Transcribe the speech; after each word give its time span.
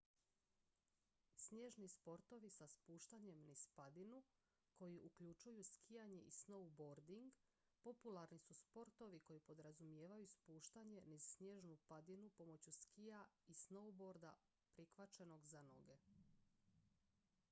snježni 1.43 1.85
sportovi 1.93 2.49
sa 2.57 2.67
spuštanjem 2.75 3.41
niz 3.49 3.65
padinu 3.75 4.21
koji 4.79 5.01
uključuju 5.09 5.63
skijanje 5.69 6.21
i 6.21 6.31
snowboarding 6.31 7.29
popularni 7.83 8.39
su 8.39 8.53
sportovi 8.53 9.19
koji 9.19 9.39
podrazumijevaju 9.51 10.27
spuštanje 10.27 11.01
niz 11.05 11.27
snježnu 11.37 11.77
padinu 11.87 12.29
pomoću 12.29 12.71
skija 12.71 13.25
ili 13.43 13.53
snowboarda 13.53 14.33
prikvačenog 14.75 15.45
za 15.47 15.61
noge 15.61 15.99